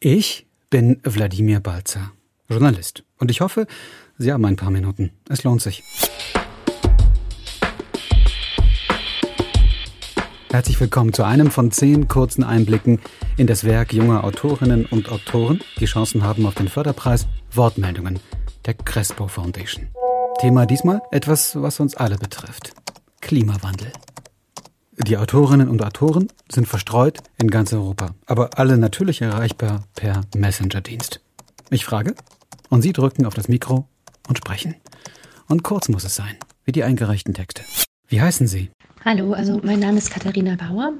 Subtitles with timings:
[0.00, 2.12] Ich bin Wladimir Balzer,
[2.48, 3.02] Journalist.
[3.18, 3.66] Und ich hoffe,
[4.16, 5.10] Sie haben ein paar Minuten.
[5.28, 5.82] Es lohnt sich.
[10.52, 13.00] Herzlich willkommen zu einem von zehn kurzen Einblicken
[13.36, 18.20] in das Werk junger Autorinnen und Autoren, die Chancen haben auf den Förderpreis Wortmeldungen
[18.66, 19.88] der Crespo Foundation.
[20.40, 22.72] Thema diesmal etwas, was uns alle betrifft.
[23.20, 23.90] Klimawandel.
[25.00, 31.20] Die Autorinnen und Autoren sind verstreut in ganz Europa, aber alle natürlich erreichbar per Messenger-Dienst.
[31.70, 32.14] Ich frage
[32.68, 33.86] und Sie drücken auf das Mikro
[34.28, 34.74] und sprechen.
[35.46, 37.62] Und kurz muss es sein, wie die eingereichten Texte.
[38.08, 38.70] Wie heißen Sie?
[39.04, 40.92] Hallo, also mein Name ist Katharina Bauer.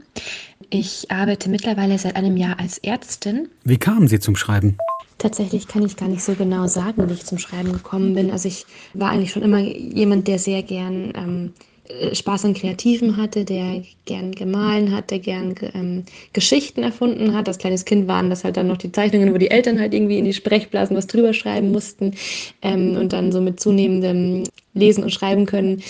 [0.70, 3.48] Ich arbeite mittlerweile seit einem Jahr als Ärztin.
[3.64, 4.78] Wie kamen Sie zum Schreiben?
[5.18, 8.30] Tatsächlich kann ich gar nicht so genau sagen, wie ich zum Schreiben gekommen bin.
[8.30, 11.77] Also ich war eigentlich schon immer jemand, der sehr gern ähm, äh,
[12.12, 17.48] Spaß an Kreativen hatte, der gern gemahlen hat, der gern ähm, Geschichten erfunden hat.
[17.48, 20.18] Als kleines Kind waren das halt dann noch die Zeichnungen, wo die Eltern halt irgendwie
[20.18, 22.14] in die Sprechblasen was drüber schreiben mussten.
[22.62, 24.44] Ähm, und dann so mit zunehmendem
[24.74, 25.82] Lesen und Schreiben können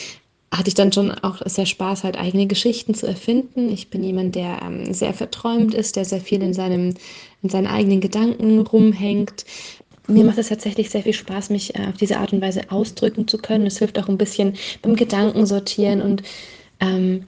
[0.51, 3.71] hatte ich dann schon auch sehr Spaß, halt eigene Geschichten zu erfinden.
[3.71, 6.95] Ich bin jemand, der ähm, sehr verträumt ist, der sehr viel in, seinem,
[7.43, 9.45] in seinen eigenen Gedanken rumhängt
[10.09, 13.29] mir macht es tatsächlich sehr viel Spaß, mich äh, auf diese Art und Weise ausdrücken
[13.29, 13.67] zu können.
[13.67, 16.23] Es hilft auch ein bisschen beim Gedankensortieren und
[16.81, 17.25] ähm,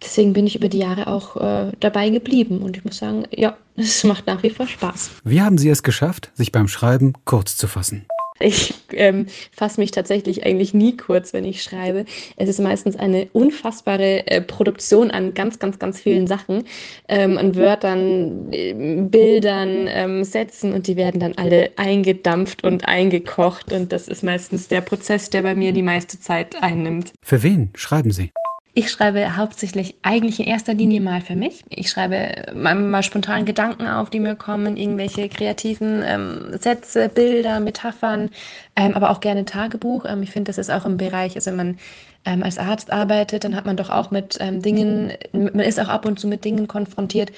[0.00, 2.62] deswegen bin ich über die Jahre auch äh, dabei geblieben.
[2.62, 5.10] Und ich muss sagen, ja, es macht nach wie vor Spaß.
[5.24, 8.06] Wie haben Sie es geschafft, sich beim Schreiben kurz zu fassen?
[8.42, 12.04] Ich ähm, fasse mich tatsächlich eigentlich nie kurz, wenn ich schreibe.
[12.36, 16.64] Es ist meistens eine unfassbare äh, Produktion an ganz, ganz, ganz vielen Sachen,
[17.08, 23.72] ähm, an Wörtern, äh, Bildern, ähm, Sätzen und die werden dann alle eingedampft und eingekocht
[23.72, 27.12] und das ist meistens der Prozess, der bei mir die meiste Zeit einnimmt.
[27.22, 28.32] Für wen schreiben Sie?
[28.74, 31.62] Ich schreibe hauptsächlich eigentlich in erster Linie mal für mich.
[31.68, 37.60] Ich schreibe mal, mal spontan Gedanken auf, die mir kommen, irgendwelche kreativen ähm, Sätze, Bilder,
[37.60, 38.30] Metaphern,
[38.74, 40.06] ähm, aber auch gerne Tagebuch.
[40.06, 41.78] Ähm, ich finde, das ist auch im Bereich, also wenn man
[42.24, 45.88] ähm, als Arzt arbeitet, dann hat man doch auch mit ähm, Dingen, man ist auch
[45.88, 47.30] ab und zu mit Dingen konfrontiert,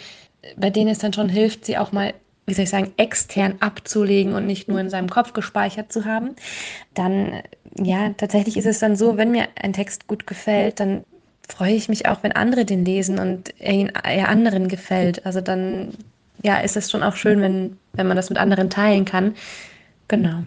[0.56, 2.14] bei denen es dann schon hilft, sie auch mal
[2.46, 6.36] wie soll ich sagen, extern abzulegen und nicht nur in seinem Kopf gespeichert zu haben,
[6.92, 7.40] dann,
[7.78, 11.04] ja, tatsächlich ist es dann so, wenn mir ein Text gut gefällt, dann
[11.48, 15.24] freue ich mich auch, wenn andere den lesen und er, ihn, er anderen gefällt.
[15.26, 15.92] Also dann
[16.42, 19.34] ja, ist es schon auch schön, wenn, wenn man das mit anderen teilen kann.
[20.08, 20.42] Genau.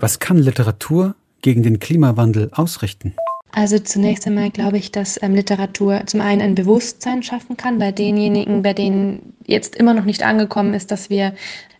[0.00, 3.14] Was kann Literatur gegen den Klimawandel ausrichten?
[3.52, 7.92] Also zunächst einmal glaube ich, dass ähm, Literatur zum einen ein Bewusstsein schaffen kann bei
[7.92, 11.34] denjenigen, bei denen jetzt immer noch nicht angekommen ist, dass wir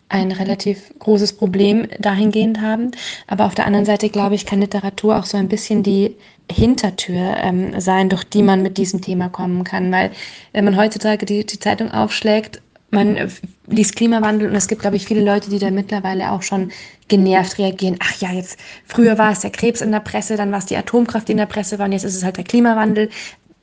[0.09, 2.91] ein relativ großes Problem dahingehend haben.
[3.27, 6.15] Aber auf der anderen Seite, glaube ich, kann Literatur auch so ein bisschen die
[6.51, 9.91] Hintertür ähm, sein, durch die man mit diesem Thema kommen kann.
[9.91, 10.11] Weil
[10.51, 13.31] wenn man heutzutage die, die Zeitung aufschlägt, man
[13.65, 16.71] liest Klimawandel und es gibt, glaube ich, viele Leute, die da mittlerweile auch schon
[17.07, 17.97] genervt reagieren.
[17.99, 20.77] Ach ja, jetzt früher war es der Krebs in der Presse, dann war es die
[20.77, 23.09] Atomkraft, die in der Presse war und jetzt ist es halt der Klimawandel.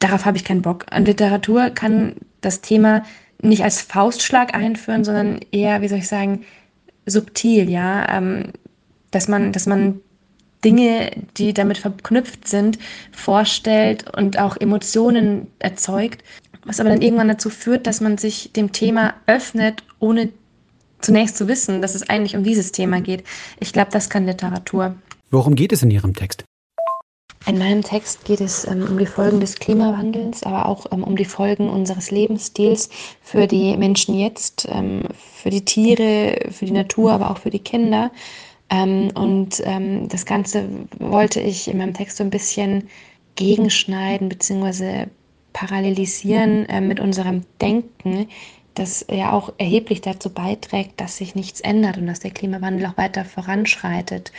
[0.00, 0.86] Darauf habe ich keinen Bock.
[0.90, 3.04] An Literatur kann das Thema
[3.42, 6.44] nicht als Faustschlag einführen, sondern eher, wie soll ich sagen,
[7.06, 8.52] subtil, ja, ähm,
[9.10, 10.00] dass man, dass man
[10.64, 12.78] Dinge, die damit verknüpft sind,
[13.12, 16.22] vorstellt und auch Emotionen erzeugt
[16.64, 20.30] was aber dann irgendwann dazu führt, dass man sich dem Thema öffnet, ohne
[21.00, 23.24] zunächst zu wissen, dass es eigentlich um dieses Thema geht.
[23.58, 24.94] Ich glaube, das kann Literatur.
[25.30, 26.44] Worum geht es in Ihrem Text?
[27.46, 31.16] In meinem Text geht es ähm, um die Folgen des Klimawandels, aber auch ähm, um
[31.16, 32.90] die Folgen unseres Lebensstils
[33.22, 37.58] für die Menschen jetzt, ähm, für die Tiere, für die Natur, aber auch für die
[37.58, 38.10] Kinder.
[38.68, 40.68] Ähm, und ähm, das Ganze
[40.98, 42.88] wollte ich in meinem Text so ein bisschen
[43.36, 45.06] gegenschneiden bzw
[45.52, 48.28] parallelisieren äh, mit unserem Denken,
[48.74, 52.96] das ja auch erheblich dazu beiträgt, dass sich nichts ändert und dass der Klimawandel auch
[52.96, 54.32] weiter voranschreitet.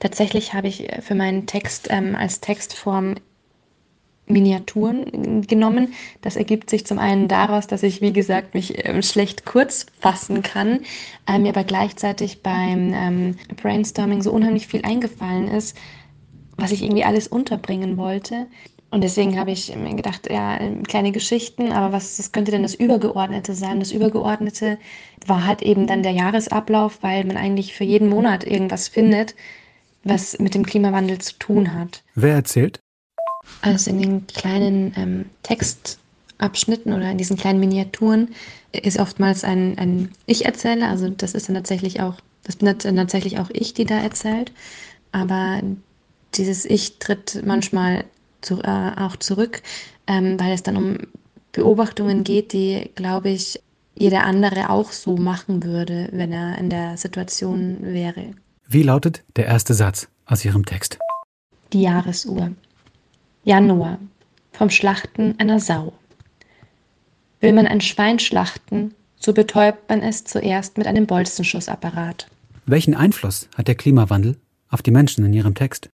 [0.00, 3.14] Tatsächlich habe ich für meinen Text ähm, als Textform
[4.28, 5.94] Miniaturen genommen.
[6.20, 10.42] Das ergibt sich zum einen daraus, dass ich, wie gesagt, mich äh, schlecht kurz fassen
[10.42, 10.80] kann,
[11.26, 15.76] äh, mir aber gleichzeitig beim ähm, Brainstorming so unheimlich viel eingefallen ist,
[16.56, 18.46] was ich irgendwie alles unterbringen wollte.
[18.90, 22.74] Und deswegen habe ich mir gedacht, ja, kleine Geschichten, aber was, was könnte denn das
[22.74, 23.80] Übergeordnete sein?
[23.80, 24.78] Das Übergeordnete
[25.26, 29.34] war halt eben dann der Jahresablauf, weil man eigentlich für jeden Monat irgendwas findet,
[30.04, 32.02] was mit dem Klimawandel zu tun hat.
[32.14, 32.80] Wer erzählt?
[33.60, 38.34] Also in den kleinen ähm, Textabschnitten oder in diesen kleinen Miniaturen
[38.72, 42.14] ist oftmals ein, ein Ich-Erzähler, also das ist dann tatsächlich auch,
[42.44, 44.52] das bin dann tatsächlich auch ich, die da erzählt.
[45.12, 45.60] Aber
[46.34, 48.04] dieses Ich tritt manchmal
[48.40, 49.62] zu, äh, auch zurück,
[50.06, 50.98] ähm, weil es dann um
[51.52, 53.60] Beobachtungen geht, die, glaube ich,
[53.94, 58.30] jeder andere auch so machen würde, wenn er in der Situation wäre.
[58.66, 60.98] Wie lautet der erste Satz aus Ihrem Text?
[61.72, 62.52] Die Jahresuhr.
[63.44, 63.98] Januar.
[64.52, 65.92] Vom Schlachten einer Sau.
[67.40, 72.28] Will man ein Schwein schlachten, so betäubt man es zuerst mit einem Bolzenschussapparat.
[72.66, 74.36] Welchen Einfluss hat der Klimawandel
[74.68, 75.88] auf die Menschen in Ihrem Text?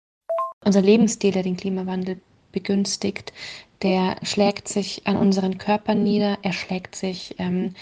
[0.65, 2.19] Unser Lebensstil, der den Klimawandel
[2.53, 3.33] begünstigt,
[3.81, 7.73] der schlägt sich an unseren Körpern nieder, er schlägt sich ähm,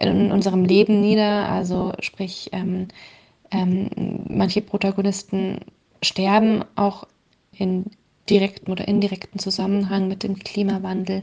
[0.00, 1.48] in unserem Leben nieder.
[1.48, 2.88] Also sprich, ähm,
[3.50, 3.90] ähm,
[4.28, 5.60] manche Protagonisten
[6.02, 7.06] sterben auch
[7.52, 7.84] in
[8.28, 11.22] direkten oder indirekten Zusammenhang mit dem Klimawandel.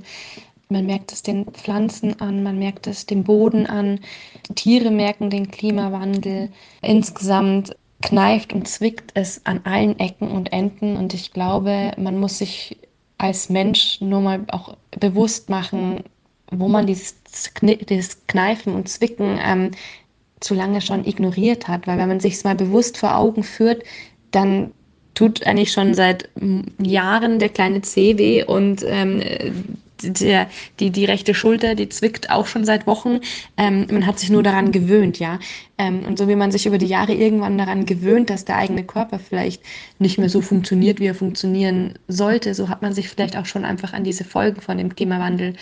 [0.69, 3.99] Man merkt es den Pflanzen an, man merkt es dem Boden an,
[4.55, 6.49] Tiere merken den Klimawandel.
[6.81, 12.39] Insgesamt kneift und zwickt es an allen Ecken und Enden und ich glaube, man muss
[12.39, 12.77] sich
[13.17, 16.03] als Mensch nur mal auch bewusst machen,
[16.49, 17.15] wo man dieses,
[17.89, 19.71] dieses Kneifen und Zwicken ähm,
[20.39, 21.87] zu lange schon ignoriert hat.
[21.87, 23.83] Weil wenn man sich es mal bewusst vor Augen führt,
[24.31, 24.71] dann
[25.13, 26.29] tut eigentlich schon seit
[26.81, 29.21] Jahren der kleine Zeh weh und ähm,
[30.03, 30.47] der,
[30.79, 33.19] die, die rechte Schulter, die zwickt auch schon seit Wochen.
[33.57, 35.39] Ähm, man hat sich nur daran gewöhnt, ja.
[35.77, 38.83] Ähm, und so wie man sich über die Jahre irgendwann daran gewöhnt, dass der eigene
[38.83, 39.63] Körper vielleicht
[39.99, 43.65] nicht mehr so funktioniert, wie er funktionieren sollte, so hat man sich vielleicht auch schon
[43.65, 45.55] einfach an diese Folgen von dem Klimawandel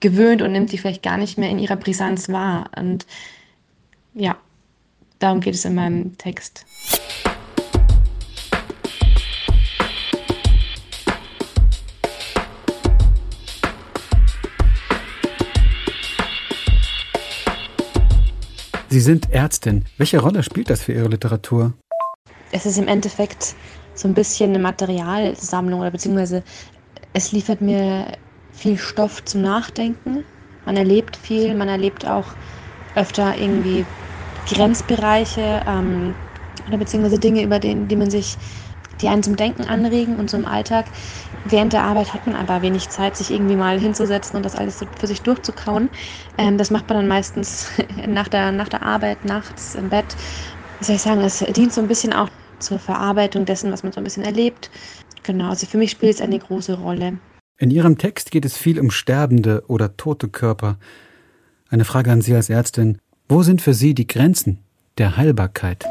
[0.00, 2.70] gewöhnt und nimmt sie vielleicht gar nicht mehr in ihrer Brisanz wahr.
[2.76, 3.06] Und
[4.14, 4.36] ja,
[5.18, 6.66] darum geht es in meinem Text.
[18.96, 19.84] Sie sind Ärztin.
[19.98, 21.74] Welche Rolle spielt das für Ihre Literatur?
[22.50, 23.54] Es ist im Endeffekt
[23.94, 26.42] so ein bisschen eine Materialsammlung oder beziehungsweise
[27.12, 28.06] es liefert mir
[28.52, 30.24] viel Stoff zum Nachdenken.
[30.64, 32.24] Man erlebt viel, man erlebt auch
[32.94, 33.84] öfter irgendwie
[34.48, 36.14] Grenzbereiche ähm,
[36.66, 38.38] oder beziehungsweise Dinge, über den, die man sich,
[39.00, 40.86] die einen zum Denken anregen und im Alltag.
[41.44, 44.78] Während der Arbeit hat man aber wenig Zeit, sich irgendwie mal hinzusetzen und das alles
[44.78, 45.88] so für sich durchzukauen.
[46.38, 47.68] Ähm, das macht man dann meistens
[48.06, 50.16] nach der, nach der Arbeit, nachts im Bett.
[50.78, 52.28] Was soll ich sagen, es dient so ein bisschen auch
[52.58, 54.70] zur Verarbeitung dessen, was man so ein bisschen erlebt.
[55.22, 57.18] Genau, also für mich spielt es eine große Rolle.
[57.58, 60.78] In Ihrem Text geht es viel um sterbende oder tote Körper.
[61.68, 62.98] Eine Frage an Sie als Ärztin.
[63.28, 64.58] Wo sind für Sie die Grenzen
[64.98, 65.84] der Heilbarkeit?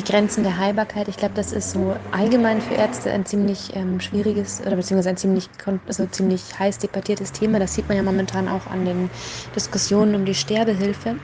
[0.00, 4.00] Die Grenzen der Heilbarkeit, ich glaube, das ist so allgemein für Ärzte ein ziemlich ähm,
[4.00, 5.50] schwieriges oder beziehungsweise ein ziemlich,
[5.86, 7.58] also ziemlich heiß debattiertes Thema.
[7.58, 9.10] Das sieht man ja momentan auch an den
[9.54, 11.20] Diskussionen um die Sterbehilfe.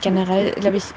[0.00, 0.94] Generell, glaube ich,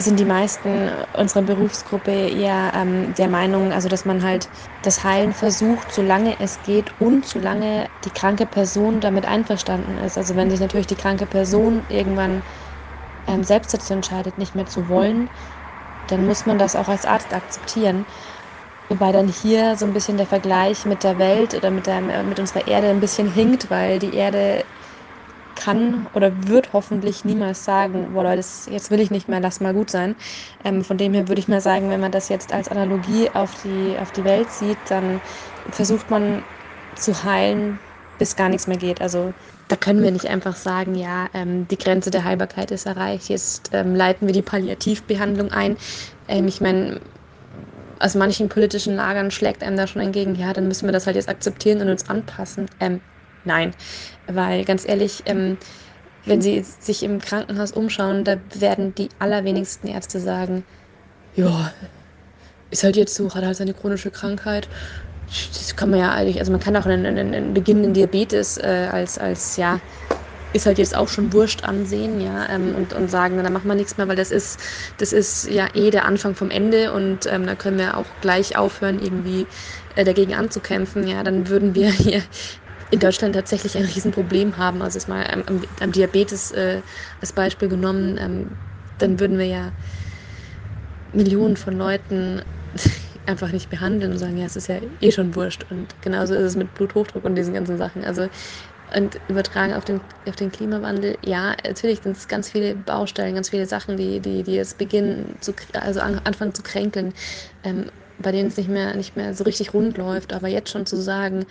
[0.00, 4.48] sind die meisten unserer Berufsgruppe eher ähm, der Meinung, also dass man halt
[4.82, 10.16] das Heilen versucht, solange es geht und solange die kranke Person damit einverstanden ist.
[10.16, 12.44] Also wenn sich natürlich die kranke Person irgendwann
[13.26, 15.30] ähm, selbst dazu entscheidet, nicht mehr zu wollen,
[16.06, 18.06] dann muss man das auch als Arzt akzeptieren.
[18.88, 22.40] Wobei dann hier so ein bisschen der Vergleich mit der Welt oder mit, der, mit
[22.40, 24.66] unserer Erde ein bisschen hinkt, weil die Erde
[25.54, 29.72] kann oder wird hoffentlich niemals sagen, boah Leute, jetzt will ich nicht mehr, lass mal
[29.72, 30.16] gut sein.
[30.62, 33.54] Ähm, von dem her würde ich mal sagen, wenn man das jetzt als Analogie auf
[33.54, 35.22] die, auf die Welt sieht, dann
[35.70, 36.44] versucht man
[36.94, 37.80] zu heilen,
[38.18, 39.00] bis gar nichts mehr geht.
[39.00, 39.34] Also
[39.68, 43.70] da können wir nicht einfach sagen, ja, ähm, die Grenze der Heilbarkeit ist erreicht, jetzt
[43.72, 45.76] ähm, leiten wir die Palliativbehandlung ein.
[46.28, 47.00] Ähm, ich meine,
[47.98, 51.16] aus manchen politischen Lagern schlägt einem da schon entgegen, ja, dann müssen wir das halt
[51.16, 52.68] jetzt akzeptieren und uns anpassen.
[52.80, 53.00] Ähm,
[53.44, 53.76] Nein,
[54.26, 55.58] weil ganz ehrlich, ähm,
[56.24, 60.64] wenn Sie sich im Krankenhaus umschauen, da werden die allerwenigsten Ärzte sagen,
[61.34, 61.72] ja,
[62.70, 64.68] ist halt jetzt so, hat halt seine chronische Krankheit.
[65.26, 68.88] Das kann man ja eigentlich, also man kann auch einen, einen, einen beginnenden Diabetes äh,
[68.90, 69.80] als, als, ja,
[70.52, 73.74] ist halt jetzt auch schon wurscht ansehen, ja, ähm, und, und sagen, da machen wir
[73.74, 74.60] nichts mehr, weil das ist,
[74.98, 78.56] das ist ja eh der Anfang vom Ende und ähm, da können wir auch gleich
[78.56, 79.48] aufhören, irgendwie
[79.94, 82.22] äh, dagegen anzukämpfen, ja, dann würden wir hier
[82.90, 84.80] in Deutschland tatsächlich ein Riesenproblem haben.
[84.80, 86.82] Also jetzt mal am, am Diabetes äh,
[87.20, 88.56] als Beispiel genommen, ähm,
[88.98, 89.72] dann würden wir ja
[91.12, 92.42] Millionen von Leuten
[93.26, 95.66] einfach nicht behandeln und sagen, ja, es ist ja eh schon wurscht.
[95.70, 98.04] Und genauso ist es mit Bluthochdruck und diesen ganzen Sachen.
[98.04, 98.28] Also
[98.94, 103.50] und übertragen auf den, auf den Klimawandel, ja, natürlich sind es ganz viele Baustellen, ganz
[103.50, 107.12] viele Sachen, die, die, die jetzt beginnen, zu, also an, anfangen zu kränkeln,
[107.64, 110.32] ähm, bei denen es nicht mehr, nicht mehr so richtig rund läuft.
[110.32, 111.46] Aber jetzt schon zu sagen,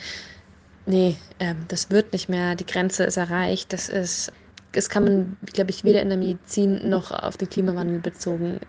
[0.86, 3.74] nee, ähm, das wird nicht mehr, die Grenze ist erreicht.
[3.74, 4.32] Das ist,
[4.72, 8.60] das kann man, glaube ich, weder in der Medizin noch auf den Klimawandel bezogen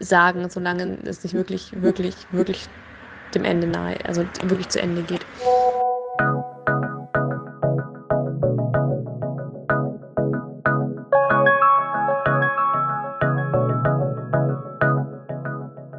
[0.00, 2.68] sagen, solange es nicht wirklich, wirklich, wirklich
[3.34, 5.24] dem Ende nahe, also wirklich zu Ende geht.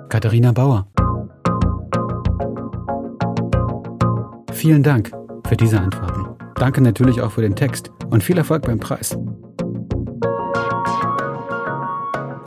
[0.10, 0.88] Katharina Bauer.
[4.52, 5.12] Vielen Dank
[5.48, 6.36] für diese Antworten.
[6.56, 9.16] Danke natürlich auch für den Text und viel Erfolg beim Preis.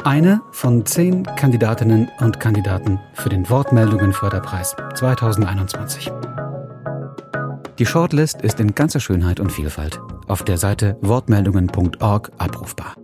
[0.04, 6.10] Eine von zehn Kandidatinnen und Kandidaten für den Wortmeldungen-Förderpreis 2021.
[7.78, 12.94] Die Shortlist ist in ganzer Schönheit und Vielfalt auf der Seite wortmeldungen.org abrufbar.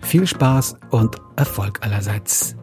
[0.00, 2.56] Viel Spaß und Erfolg allerseits.